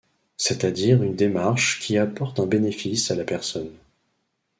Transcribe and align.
C’est-à-dire 0.35 1.03
une 1.03 1.15
démarche 1.15 1.77
qui 1.79 1.99
apporte 1.99 2.39
un 2.39 2.47
bénéfice 2.47 3.11
à 3.11 3.15
la 3.15 3.23
personne. 3.23 3.69